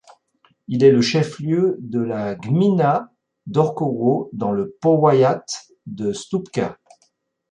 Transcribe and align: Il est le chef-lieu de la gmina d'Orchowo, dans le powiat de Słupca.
Il 0.67 0.83
est 0.83 0.91
le 0.91 1.03
chef-lieu 1.03 1.77
de 1.79 1.99
la 1.99 2.33
gmina 2.33 3.13
d'Orchowo, 3.45 4.31
dans 4.33 4.51
le 4.51 4.71
powiat 4.81 5.45
de 5.85 6.11
Słupca. 6.11 6.79